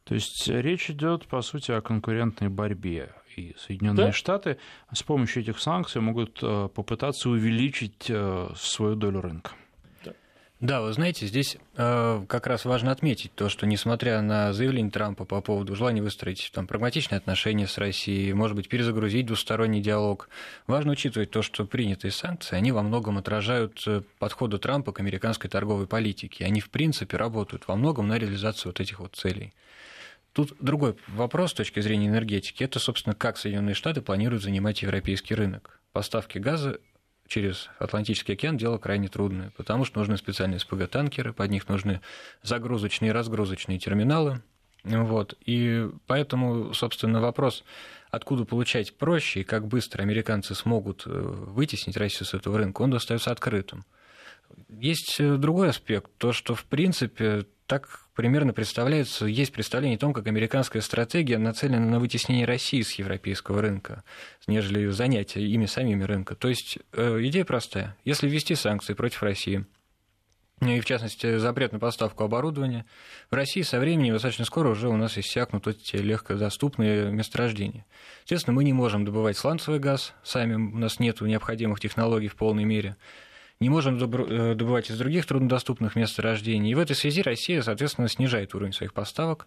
[0.06, 3.12] То есть речь идет, по сути, о конкурентной борьбе.
[3.36, 4.12] И Соединенные да?
[4.12, 4.56] Штаты
[4.92, 9.50] с помощью этих санкций могут э, попытаться увеличить э, свою долю рынка.
[10.60, 15.26] Да, вы знаете, здесь э, как раз важно отметить то, что несмотря на заявление Трампа
[15.26, 20.30] по поводу желания выстроить там, прагматичные отношения с Россией, может быть, перезагрузить двусторонний диалог,
[20.66, 25.50] важно учитывать то, что принятые санкции, они во многом отражают э, подходы Трампа к американской
[25.50, 26.46] торговой политике.
[26.46, 29.52] Они, в принципе, работают во многом на реализацию вот этих вот целей.
[30.36, 32.62] Тут другой вопрос с точки зрения энергетики.
[32.62, 35.80] Это, собственно, как Соединенные Штаты планируют занимать европейский рынок.
[35.94, 36.78] Поставки газа
[37.26, 42.02] через Атлантический океан дело крайне трудное, потому что нужны специальные СПГ-танкеры, под них нужны
[42.42, 44.42] загрузочные и разгрузочные терминалы.
[44.84, 45.38] Вот.
[45.46, 47.64] И поэтому, собственно, вопрос,
[48.10, 52.92] откуда получать проще и как быстро американцы смогут э, вытеснить Россию с этого рынка, он
[52.92, 53.86] остается открытым.
[54.68, 60.12] Есть э, другой аспект, то, что, в принципе, так примерно представляется, есть представление о том,
[60.12, 64.02] как американская стратегия нацелена на вытеснение России с европейского рынка,
[64.48, 66.34] нежели занятие ими самими рынка.
[66.34, 67.96] То есть э, идея простая.
[68.04, 69.66] Если ввести санкции против России,
[70.62, 72.86] и в частности запрет на поставку оборудования,
[73.30, 77.84] в России со временем достаточно скоро уже у нас иссякнут эти легкодоступные месторождения.
[78.22, 82.64] Естественно, мы не можем добывать сланцевый газ, сами у нас нет необходимых технологий в полной
[82.64, 82.96] мере
[83.58, 86.72] не можем э, добывать из других труднодоступных месторождений.
[86.72, 89.46] И в этой связи Россия, соответственно, снижает уровень своих поставок,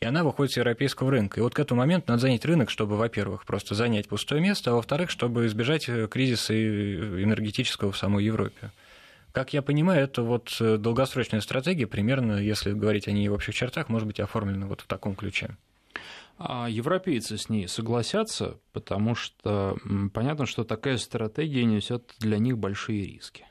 [0.00, 1.40] и она выходит с европейского рынка.
[1.40, 4.74] И вот к этому моменту надо занять рынок, чтобы, во-первых, просто занять пустое место, а
[4.74, 8.70] во-вторых, чтобы избежать э, кризиса энергетического в самой Европе.
[9.32, 13.54] Как я понимаю, это вот э, долгосрочная стратегия, примерно, если говорить о ней в общих
[13.54, 15.56] чертах, может быть оформлена вот в таком ключе.
[16.38, 19.76] А европейцы с ней согласятся, потому что
[20.12, 23.46] понятно, что такая стратегия несет для них большие риски.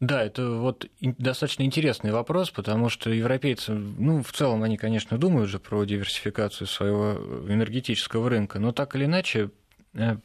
[0.00, 5.50] Да, это вот достаточно интересный вопрос, потому что европейцы, ну, в целом они, конечно, думают
[5.50, 9.50] же про диверсификацию своего энергетического рынка, но так или иначе
[9.92, 10.16] э,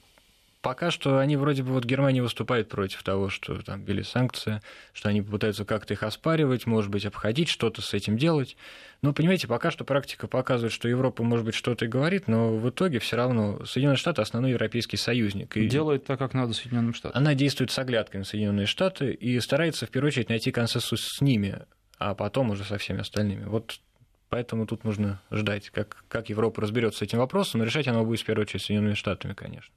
[0.65, 4.62] Пока что они вроде бы, вот Германия выступает против того, что там ввели санкции,
[4.93, 8.58] что они пытаются как-то их оспаривать, может быть, обходить, что-то с этим делать.
[9.04, 12.67] Но, понимаете, пока что практика показывает, что Европа, может быть, что-то и говорит, но в
[12.67, 15.56] итоге все равно Соединенные Штаты основной европейский союзник.
[15.56, 17.15] И Делает так, как надо Соединенным Штатам.
[17.15, 21.21] Она действует с оглядкой на Соединенные Штаты и старается, в первую очередь, найти консенсус с
[21.21, 21.60] ними,
[21.99, 23.43] а потом уже со всеми остальными.
[23.45, 23.80] Вот
[24.30, 28.21] Поэтому тут нужно ждать, как, как Европа разберется с этим вопросом, но решать она будет
[28.21, 29.71] в первую очередь Соединенными Штатами, конечно.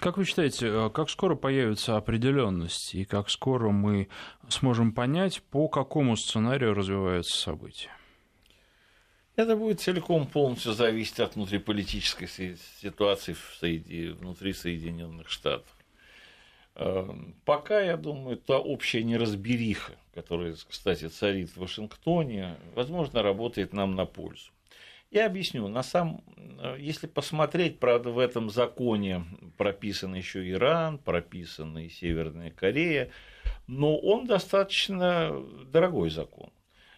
[0.00, 4.08] Как вы считаете, э, как скоро появится определенность и как скоро мы
[4.48, 7.90] сможем понять, по какому сценарию развиваются события?
[9.36, 12.28] Это будет целиком полностью зависеть от внутриполитической
[12.80, 13.36] ситуации
[14.12, 15.68] внутри Соединенных Штатов.
[16.74, 23.94] Эм, пока, я думаю, та общая неразбериха, которая, кстати, царит в Вашингтоне, возможно, работает нам
[23.96, 24.50] на пользу.
[25.10, 25.66] Я объясню.
[25.68, 29.24] На самом, э, если посмотреть, правда, в этом законе
[29.56, 33.10] прописан еще Иран, прописана и Северная Корея,
[33.66, 35.42] но он достаточно
[35.72, 36.50] дорогой закон.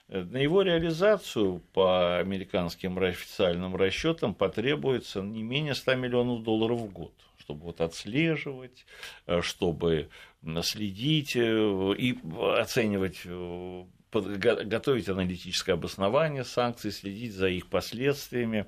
[0.08, 7.12] На его реализацию по американским официальным расчетам потребуется не менее 100 миллионов долларов в год
[7.50, 8.86] чтобы вот отслеживать,
[9.26, 10.08] э, чтобы
[10.62, 12.16] следить э, и
[12.56, 13.22] оценивать
[14.12, 18.66] готовить аналитическое обоснование санкций, следить за их последствиями.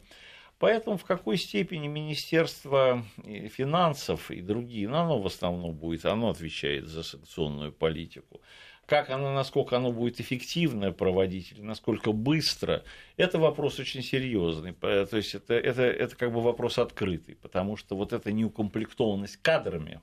[0.59, 6.87] Поэтому в какой степени Министерство финансов и другие, ну, оно в основном будет, оно отвечает
[6.87, 8.41] за санкционную политику,
[8.87, 12.85] как оно, насколько оно будет эффективно проводить, или насколько быстро,
[13.17, 14.73] это вопрос очень серьезный.
[14.73, 20.01] То есть это, это, это как бы вопрос открытый, потому что вот эта неукомплектованность кадрами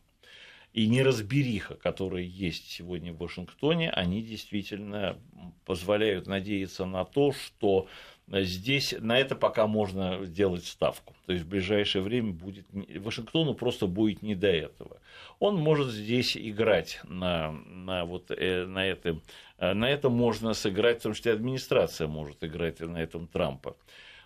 [0.74, 5.18] и неразбериха, которые есть сегодня в Вашингтоне, они действительно
[5.66, 7.88] позволяют надеяться на то, что
[8.28, 11.16] здесь на это пока можно сделать ставку.
[11.26, 14.98] То есть в ближайшее время будет Вашингтону просто будет не до этого.
[15.40, 19.20] Он может здесь играть на, на, вот, э, на, это,
[19.58, 23.76] э, на это можно сыграть, потому что администрация может играть на этом Трампа.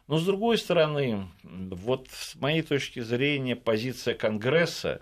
[0.08, 5.02] Но с другой стороны, вот с моей точки зрения, позиция Конгресса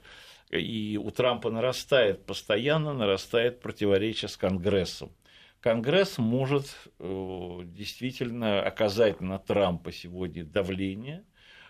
[0.59, 5.11] и у Трампа нарастает, постоянно нарастает противоречие с Конгрессом.
[5.61, 11.23] Конгресс может э, действительно оказать на Трампа сегодня давление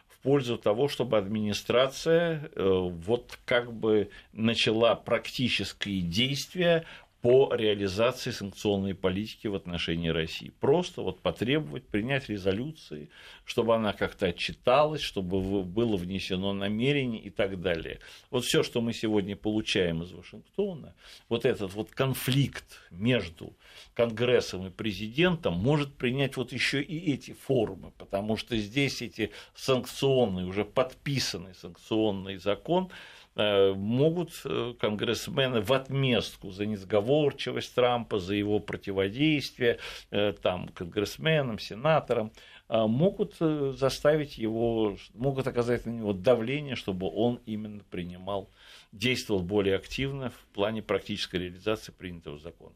[0.07, 6.85] в пользу того, чтобы администрация э, вот как бы начала практические действия
[7.21, 10.51] по реализации санкционной политики в отношении России.
[10.59, 13.09] Просто вот потребовать принять резолюции,
[13.45, 17.99] чтобы она как-то отчиталась, чтобы было внесено намерение и так далее.
[18.31, 20.95] Вот все, что мы сегодня получаем из Вашингтона,
[21.29, 23.53] вот этот вот конфликт между
[23.93, 30.47] Конгрессом и президентом может принять вот еще и эти формы, потому что здесь эти санкционные,
[30.47, 32.89] уже подписанный санкционный закон,
[33.35, 42.31] могут э, конгрессмены в отместку за несговорчивость Трампа, за его противодействие э, там, конгрессменам, сенаторам,
[42.69, 48.49] могут заставить его, могут оказать на него давление, чтобы он именно принимал,
[48.93, 52.73] действовал более активно в плане практической реализации принятого закона.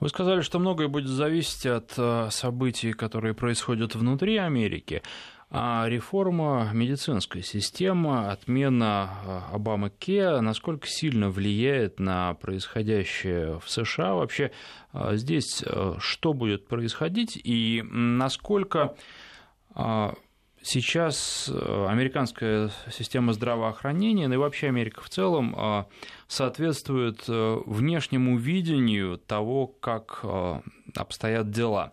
[0.00, 5.02] Вы сказали, что многое будет зависеть от событий, которые происходят внутри Америки.
[5.48, 14.14] А реформа медицинской системы, отмена а, Обама Ке, насколько сильно влияет на происходящее в США?
[14.14, 14.50] Вообще
[14.92, 15.62] а, здесь
[15.98, 18.96] что будет происходить и насколько
[20.62, 25.86] сейчас американская система здравоохранения, ну и вообще Америка в целом,
[26.28, 30.24] соответствует внешнему видению того, как
[30.94, 31.92] обстоят дела.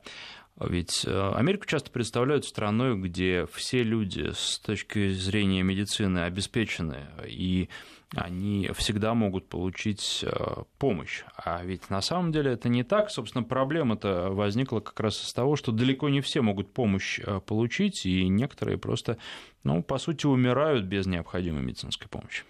[0.68, 7.70] Ведь э, Америку часто представляют страной, где все люди с точки зрения медицины обеспечены, и
[8.16, 11.24] они всегда могут получить э, помощь.
[11.36, 13.10] А ведь на самом деле это не так.
[13.10, 18.06] Собственно, проблема-то возникла как раз из того, что далеко не все могут помощь э, получить,
[18.06, 19.18] и некоторые просто,
[19.64, 22.44] ну, по сути, умирают без необходимой медицинской помощи.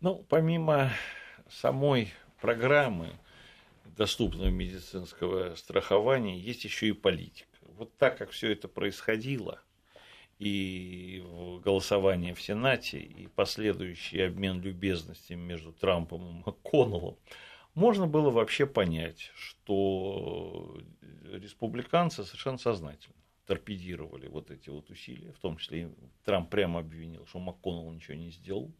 [0.00, 0.90] Ну, помимо
[1.50, 3.08] самой программы,
[3.96, 7.48] доступного медицинского страхования, есть еще и политика.
[7.62, 9.62] Вот так как все это происходило,
[10.38, 11.24] и
[11.64, 17.16] голосование в Сенате, и последующий обмен любезностями между Трампом и МакКоннеллом,
[17.74, 20.78] можно было вообще понять, что
[21.32, 25.90] республиканцы совершенно сознательно торпедировали вот эти вот усилия, в том числе
[26.24, 28.74] Трамп прямо обвинил, что МакКоннелл ничего не сделал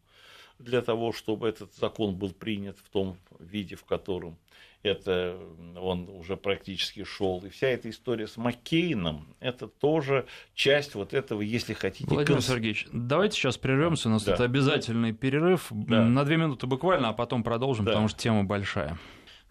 [0.58, 4.36] для того, чтобы этот закон был принят в том виде, в котором
[4.82, 5.36] это
[5.76, 7.42] он уже практически шел.
[7.44, 12.08] И вся эта история с Маккейном, это тоже часть вот этого, если хотите...
[12.08, 12.46] Владимир конс...
[12.46, 14.34] Сергеевич, давайте сейчас прервемся, у нас да.
[14.34, 16.04] это обязательный перерыв да.
[16.04, 17.92] на две минуты буквально, а потом продолжим, да.
[17.92, 18.98] потому что тема большая.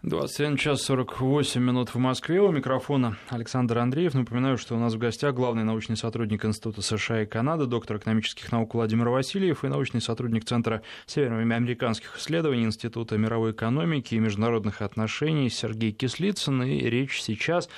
[0.02, 2.40] 21 час 48 минут в Москве.
[2.40, 4.12] У микрофона Александр Андреев.
[4.12, 8.52] Напоминаю, что у нас в гостях главный научный сотрудник Института США и Канады, доктор экономических
[8.52, 15.48] наук Владимир Васильев и научный сотрудник Центра североамериканских исследований Института мировой экономики и международных отношений
[15.48, 16.62] Сергей Кислицын.
[16.62, 17.70] И речь сейчас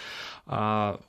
[0.48, 1.00] о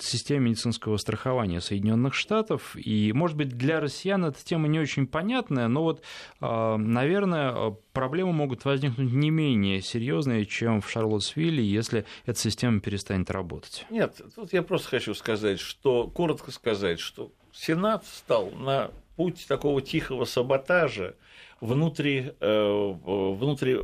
[0.00, 2.74] системе медицинского страхования Соединенных Штатов.
[2.74, 6.02] И, может быть, для россиян эта тема не очень понятная, но вот,
[6.40, 13.30] а, наверное, проблемы могут возникнуть не менее серьезные, чем в Шарлоттсвилле, если эта система перестанет
[13.30, 13.86] работать.
[13.88, 19.80] Нет, тут я просто хочу сказать, что, коротко сказать, что Сенат встал на путь такого
[19.80, 21.14] тихого саботажа
[21.60, 23.78] внутри, э, внутри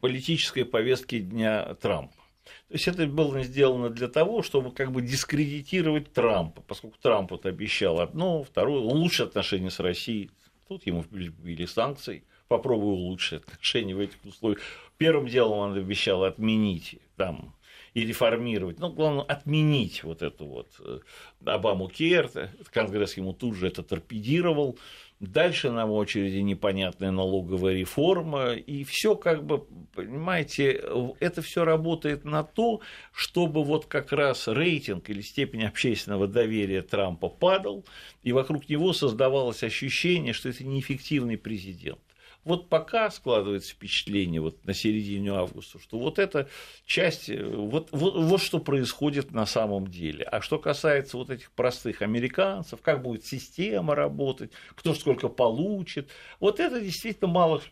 [0.00, 2.21] политической повестки дня Трампа.
[2.68, 7.46] То есть это было сделано для того, чтобы как бы дискредитировать Трампа, поскольку Трамп вот
[7.46, 10.30] обещал одно, второе, он лучше отношения с Россией,
[10.68, 14.60] тут ему ввели санкции, попробую улучшить отношения в этих условиях.
[14.98, 17.54] Первым делом он обещал отменить там
[17.94, 21.00] и реформировать, ну, главное, отменить вот эту вот э,
[21.44, 22.30] Обаму Кер,
[22.72, 24.78] Конгресс ему тут же это торпедировал,
[25.22, 30.82] Дальше на очереди непонятная налоговая реформа, и все как бы, понимаете,
[31.20, 32.80] это все работает на то,
[33.12, 37.84] чтобы вот как раз рейтинг или степень общественного доверия Трампа падал,
[38.24, 42.00] и вокруг него создавалось ощущение, что это неэффективный президент.
[42.44, 46.48] Вот пока складывается впечатление вот на середине августа, что вот эта
[46.86, 50.24] часть, вот, вот, вот что происходит на самом деле.
[50.24, 56.58] А что касается вот этих простых американцев, как будет система работать, кто сколько получит, вот
[56.58, 57.62] это действительно мало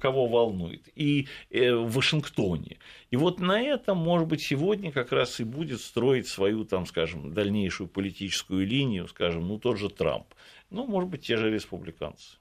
[0.00, 0.88] кого волнует.
[0.94, 2.78] И э, в Вашингтоне.
[3.10, 7.32] И вот на этом, может быть, сегодня как раз и будет строить свою, там, скажем,
[7.32, 10.26] дальнейшую политическую линию, скажем, ну, тот же Трамп.
[10.70, 12.37] Ну, может быть, те же республиканцы.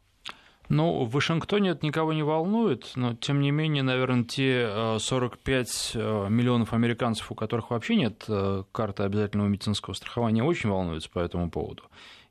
[0.70, 6.00] Ну, в Вашингтоне это никого не волнует, но тем не менее, наверное, те 45 э,
[6.00, 11.20] э, миллионов американцев, у которых вообще нет э, карты обязательного медицинского страхования, очень волнуются по
[11.20, 11.84] этому поводу.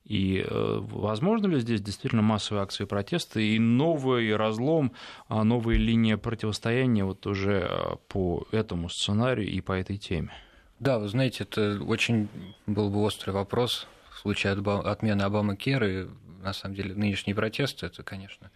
[0.05, 4.93] И возможно ли здесь действительно массовые акции протеста и новый разлом,
[5.27, 10.33] а новые линии противостояния вот уже по этому сценарию и по этой теме?
[10.79, 12.29] Да, вы знаете, это очень
[12.67, 16.09] был бы острый вопрос в случае отмены Обамы Керы
[16.47, 18.51] на самом деле, нынешние протесты, это, конечно,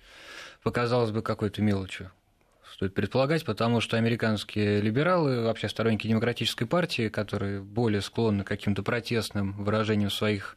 [0.63, 2.11] показалось бы какой-то мелочью,
[2.73, 8.83] стоит предполагать, потому что американские либералы, вообще сторонники демократической партии, которые более склонны к каким-то
[8.83, 10.57] протестным выражениям своих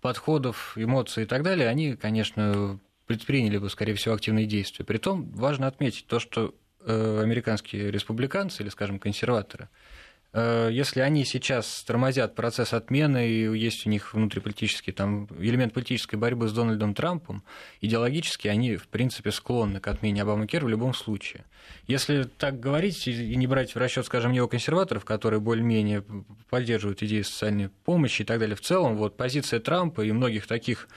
[0.00, 4.84] подходов, эмоций и так далее, они, конечно, предприняли бы, скорее всего, активные действия.
[4.84, 9.68] Притом важно отметить то, что э, американские республиканцы или, скажем, консерваторы–
[10.34, 16.48] если они сейчас тормозят процесс отмены, и есть у них внутриполитический там, элемент политической борьбы
[16.48, 17.42] с Дональдом Трампом,
[17.80, 21.44] идеологически они, в принципе, склонны к отмене Обамакер в любом случае.
[21.86, 26.04] Если так говорить и не брать в расчет, скажем, неоконсерваторов, которые более-менее
[26.50, 30.88] поддерживают идеи социальной помощи и так далее, в целом вот позиция Трампа и многих таких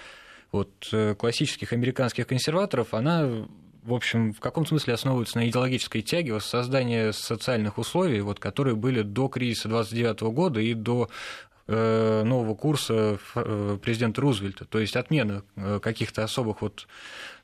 [0.51, 3.47] вот э, классических американских консерваторов, она
[3.83, 9.01] в общем, в каком смысле основываются на идеологической тяге создания социальных условий, вот, которые были
[9.01, 11.09] до кризиса 29 года и до
[11.67, 15.43] э, нового курса э, президента Рузвельта, то есть отмена
[15.81, 16.87] каких-то особых вот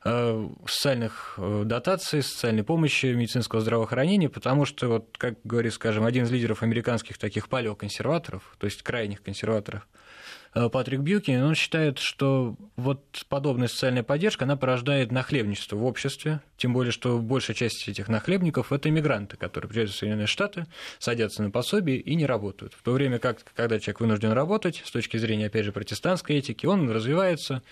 [0.04, 6.62] социальных дотаций, социальной помощи, медицинского здравоохранения, потому что, вот, как говорит, скажем, один из лидеров
[6.62, 10.06] американских таких палеоконсерваторов, то есть крайних консерваторов, Э,
[10.52, 16.72] Патрик Бьюкин, он считает, что вот подобная социальная поддержка, она порождает нахлебничество в обществе, тем
[16.72, 20.66] более, что большая часть этих нахлебников– это иммигранты, которые приезжают в Соединенные Штаты,
[20.98, 22.74] садятся на пособие и не работают.
[22.74, 26.66] В то время как, когда человек вынужден работать, с точки зрения, опять же, протестантской этики,
[26.66, 27.62] он развивается,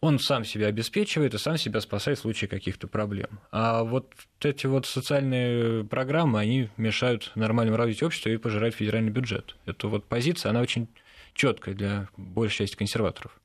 [0.00, 3.40] он сам себя обеспечивает и сам себя спасает в случае каких-то проблем.
[3.50, 4.12] А вот
[4.42, 9.56] эти вот социальные программы, они мешают нормальному развитию общества и пожирают федеральный бюджет.
[9.64, 10.88] Это вот позиция, она очень
[11.36, 13.38] четкой для большей части консерваторов.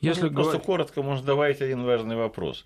[0.00, 2.64] Если ну, просто коротко можно добавить один важный вопрос.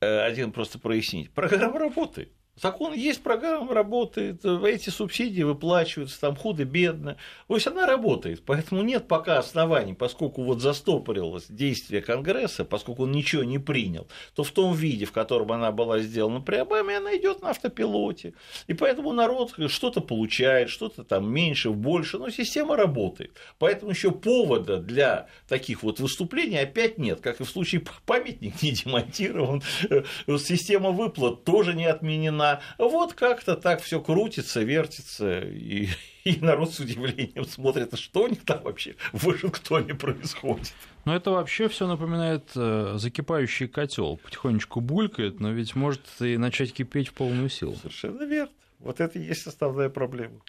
[0.00, 1.30] Э, один просто прояснить.
[1.30, 2.32] Программа работает.
[2.60, 7.16] Закон есть, программа работает, эти субсидии выплачиваются, там худо-бедно.
[7.48, 13.12] То есть она работает, поэтому нет пока оснований, поскольку вот застопорилось действие Конгресса, поскольку он
[13.12, 17.16] ничего не принял, то в том виде, в котором она была сделана при Обаме, она
[17.16, 18.34] идет на автопилоте.
[18.66, 23.34] И поэтому народ что-то получает, что-то там меньше, больше, но система работает.
[23.58, 28.72] Поэтому еще повода для таких вот выступлений опять нет, как и в случае памятник не
[28.72, 30.02] демонтирован, э,
[30.38, 32.60] система выплат тоже не отменена она.
[32.78, 35.88] Вот как-то так все крутится, вертится, и,
[36.24, 40.72] и народ с удивлением смотрит, что у них там вообще в Вашингтоне происходит.
[41.04, 44.18] Но это вообще все напоминает э, закипающий котел.
[44.18, 47.74] Потихонечку булькает, но ведь может и начать кипеть в полную силу.
[47.76, 48.52] Совершенно верно.
[48.78, 50.40] Вот это и есть основная проблема.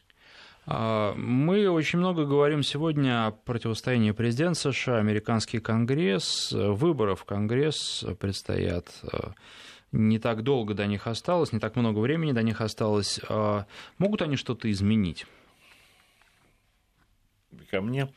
[0.66, 8.06] А, мы очень много говорим сегодня о противостоянии президента США, американский конгресс, выборов в конгресс
[8.20, 9.32] предстоят э,
[9.94, 13.20] не так долго до них осталось, не так много времени до них осталось.
[13.30, 13.66] А
[13.98, 15.26] могут они что-то изменить?
[17.70, 18.10] Ко мне.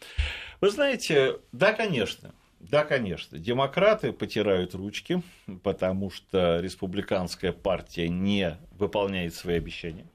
[0.61, 2.35] Вы знаете, да, конечно.
[2.59, 3.39] Да, конечно.
[3.39, 5.23] Демократы потирают ручки,
[5.63, 10.07] потому что республиканская партия не выполняет свои обещания.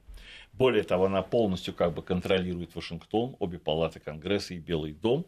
[0.52, 5.24] Более того, она полностью как бы контролирует Вашингтон, обе палаты Конгресса и Белый дом.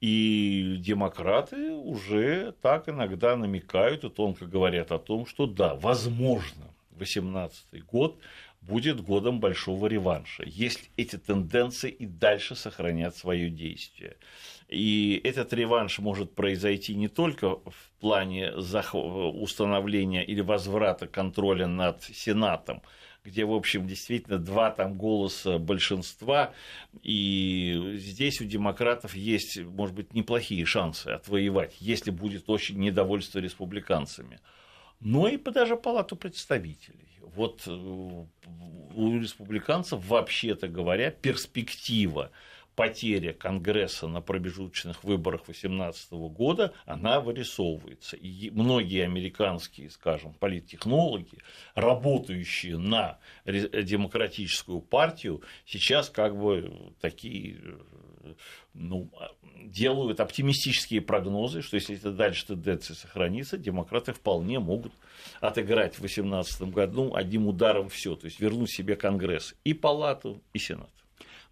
[0.00, 7.84] И демократы уже так иногда намекают и тонко говорят о том, что да, возможно, 2018
[7.84, 8.18] год
[8.60, 14.16] будет годом большого реванша, если эти тенденции и дальше сохранят свое действие.
[14.68, 22.82] И этот реванш может произойти не только в плане установления или возврата контроля над Сенатом,
[23.28, 26.52] где, в общем, действительно два там голоса большинства,
[27.02, 34.40] и здесь у демократов есть, может быть, неплохие шансы отвоевать, если будет очень недовольство республиканцами.
[35.00, 37.08] Но и даже палату представителей.
[37.20, 42.30] Вот э, у республиканцев, вообще-то говоря, перспектива
[42.78, 48.14] потеря Конгресса на промежуточных выборах 2018 года, она вырисовывается.
[48.14, 51.38] И многие американские, скажем, политтехнологи,
[51.74, 57.60] работающие на демократическую партию, сейчас как бы такие
[58.74, 59.10] ну,
[59.56, 64.92] делают оптимистические прогнозы, что если это дальше тенденция сохранится, демократы вполне могут
[65.40, 70.60] отыграть в 2018 году одним ударом все, то есть вернуть себе Конгресс и Палату, и
[70.60, 70.90] Сенат.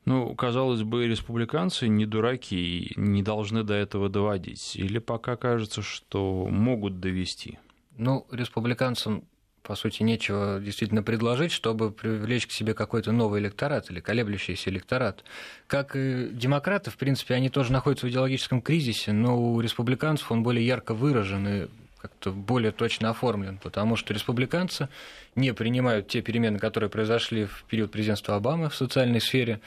[0.07, 4.77] Ну, казалось бы, республиканцы не дураки и не должны до этого доводить.
[4.77, 7.59] Или пока кажется, что могут довести?
[7.99, 9.25] Ну, республиканцам,
[9.65, 15.25] по сути, нечего действительно предложить, чтобы привлечь к себе какой-то новый электорат или колеблющийся электорат.
[15.67, 20.45] Как и демократы, в принципе, они тоже находятся в идеологическом кризисе, но у республиканцев он
[20.45, 21.67] более ярко выражен и
[22.01, 24.89] как-то более точно оформлен, потому что республиканцы
[25.35, 29.61] не принимают те перемены, которые произошли в период президентства Обамы в социальной сфере,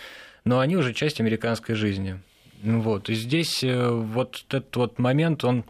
[0.49, 2.19] но они уже часть американской жизни.
[2.63, 3.07] Вот.
[3.09, 5.63] И здесь э, вот этот вот момент, он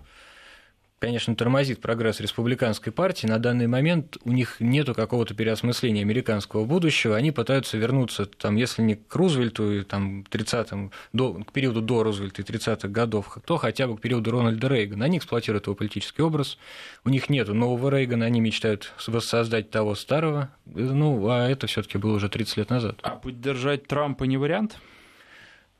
[0.99, 3.25] конечно, тормозит прогресс республиканской партии.
[3.25, 7.15] На данный момент у них нет какого-то переосмысления американского будущего.
[7.15, 12.41] Они пытаются вернуться, там, если не к Рузвельту, там, 30 до, к периоду до Рузвельта
[12.41, 15.05] и 30-х годов, то хотя бы к периоду Рональда Рейгана.
[15.05, 16.57] Они эксплуатируют его политический образ.
[17.03, 20.49] У них нет нового Рейгана, они мечтают воссоздать того старого.
[20.65, 22.99] Ну, а это все таки было уже 30 лет назад.
[23.01, 24.77] А поддержать Трампа не вариант?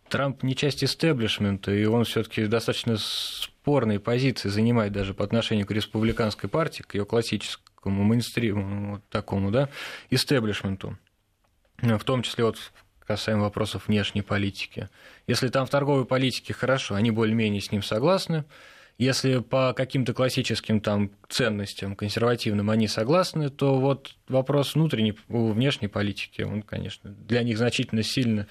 [0.10, 5.72] Трамп не часть истеблишмента, и он все-таки достаточно спорные позиции занимает даже по отношению к
[5.72, 9.70] республиканской партии, к ее классическому мейнстриму, вот такому, да,
[10.10, 10.97] истеблишменту,
[11.82, 12.57] в том числе вот
[13.05, 14.89] касаемо вопросов внешней политики.
[15.26, 18.45] Если там в торговой политике хорошо, они более-менее с ним согласны,
[18.97, 26.41] если по каким-то классическим там ценностям консервативным они согласны, то вот вопрос внутренней, внешней политики,
[26.41, 28.47] он, конечно, для них значительно сильно,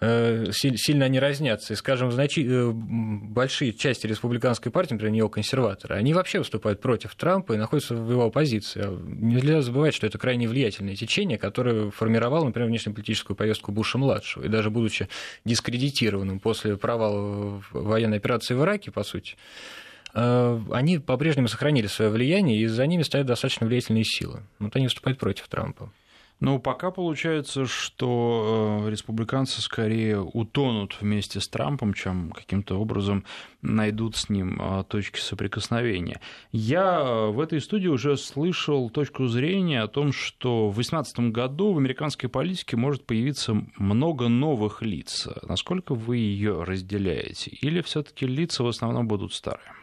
[0.00, 1.72] э, сильно они разнятся.
[1.72, 7.52] И, скажем, значи, э, большие части республиканской партии, например, неоконсерваторы, они вообще выступают против Трампа
[7.52, 8.82] и находятся в его оппозиции.
[8.84, 14.44] А нельзя забывать, что это крайне влиятельное течение, которое формировало, например, внешнеполитическую повестку Буша-младшего.
[14.44, 15.08] И даже будучи
[15.44, 19.36] дискредитированным после провала военной операции в Ираке, по сути,
[20.12, 24.42] они по-прежнему сохранили свое влияние, и за ними стоят достаточно влиятельные силы.
[24.58, 25.90] Вот они выступают против Трампа.
[26.40, 33.24] Ну, пока получается, что э, республиканцы скорее утонут вместе с Трампом, чем каким-то образом
[33.60, 36.18] найдут с ним э, точки соприкосновения.
[36.50, 41.78] Я в этой студии уже слышал точку зрения о том, что в 2018 году в
[41.78, 45.28] американской политике может появиться много новых лиц.
[45.42, 47.50] Насколько вы ее разделяете?
[47.50, 49.74] Или все-таки лица в основном будут старые?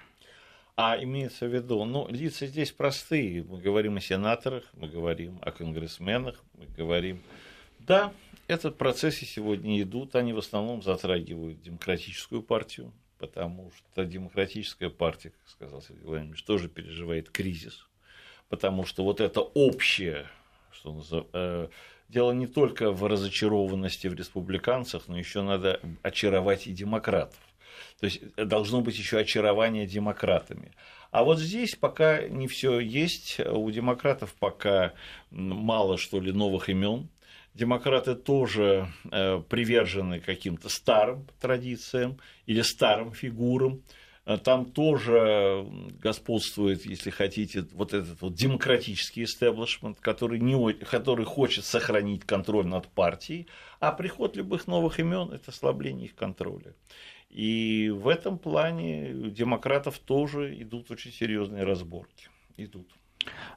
[0.80, 3.44] А имеется в виду, ну, лица здесь простые.
[3.44, 7.20] Мы говорим о сенаторах, мы говорим о конгрессменах, мы говорим...
[7.80, 8.14] Да,
[8.48, 15.50] этот процессы сегодня идут, они в основном затрагивают демократическую партию, потому что демократическая партия, как
[15.50, 17.88] сказал Сергей Владимирович, тоже переживает кризис,
[18.48, 20.28] потому что вот это общее,
[20.72, 21.68] что называется, э,
[22.08, 27.40] дело не только в разочарованности в республиканцах, но еще надо очаровать и демократов.
[28.00, 30.72] То есть э, должно быть еще очарование демократами.
[31.12, 33.40] А вот здесь пока не все есть.
[33.40, 34.94] У демократов пока
[35.32, 37.10] мало, что ли, новых имен.
[37.54, 43.82] Демократы тоже э, привержены каким-то старым традициям или старым фигурам.
[44.28, 45.66] Э, там тоже
[46.02, 52.90] господствует, если хотите, вот этот вот демократический истеблишмент, который, не, который хочет сохранить контроль над
[52.90, 53.48] партией,
[53.80, 56.76] а приход любых новых имен– это ослабление их контроля.
[57.30, 62.30] И в этом плане у демократов тоже идут очень серьезные разборки.
[62.56, 62.88] Идут.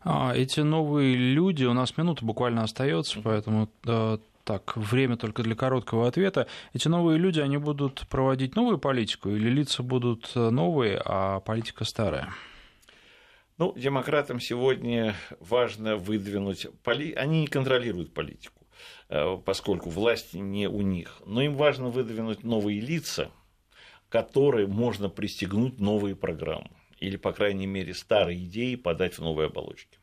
[0.03, 3.69] А, эти новые люди, у нас минута буквально остается, поэтому
[4.45, 6.47] так, время только для короткого ответа.
[6.73, 11.85] Эти новые люди, они будут проводить новую политику или лица будут э, новые, а политика
[11.85, 12.31] старая?
[13.59, 16.67] Ну, демократам сегодня важно выдвинуть...
[16.83, 17.13] Поли...
[17.13, 18.67] Они не контролируют политику,
[19.09, 21.21] э, поскольку власть не у них.
[21.27, 23.31] Но им важно выдвинуть новые лица,
[24.11, 26.71] которые можно пристегнуть новые программы.
[26.99, 29.99] Или, по крайней мере, старые идеи подать в новые оболочки.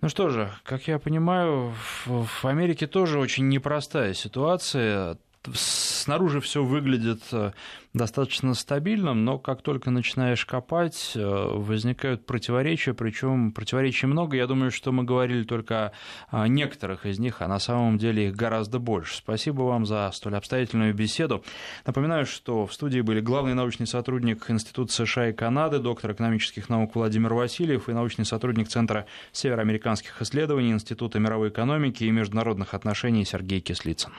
[0.00, 1.74] Ну что же, как я понимаю,
[2.06, 5.18] в Америке тоже очень непростая ситуация
[5.54, 7.52] снаружи все выглядит э,
[7.94, 14.36] достаточно стабильным, но как только начинаешь копать, э, возникают противоречия, причем противоречий много.
[14.36, 15.92] Я думаю, что мы говорили только
[16.28, 19.16] о некоторых из них, а на самом деле их гораздо больше.
[19.16, 21.44] Спасибо вам за столь обстоятельную беседу.
[21.86, 26.94] Напоминаю, что в студии были главный научный сотрудник Института США и Канады, доктор экономических наук
[26.94, 33.60] Владимир Васильев и научный сотрудник Центра североамериканских исследований Института мировой экономики и международных отношений Сергей
[33.60, 34.12] Кислицын.